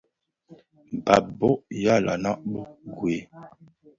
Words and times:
Bàb 1.05 1.23
bôg 1.39 1.57
yàa 1.83 1.99
lanën 2.05 2.37
bi 2.51 2.59
ngüel. 2.89 3.23